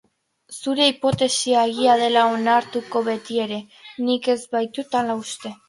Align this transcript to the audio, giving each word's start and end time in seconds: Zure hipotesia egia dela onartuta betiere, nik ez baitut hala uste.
Zure 0.61 0.87
hipotesia 0.91 1.65
egia 1.73 1.99
dela 2.05 2.25
onartuta 2.39 3.03
betiere, 3.13 3.61
nik 4.09 4.33
ez 4.37 4.39
baitut 4.59 5.01
hala 5.03 5.21
uste. 5.25 5.57